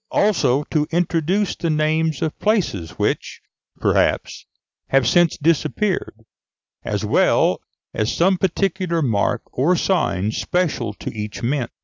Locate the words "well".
7.05-7.61